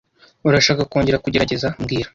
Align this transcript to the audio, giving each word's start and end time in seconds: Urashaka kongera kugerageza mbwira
Urashaka 0.47 0.81
kongera 0.91 1.21
kugerageza 1.25 1.67
mbwira 1.81 2.09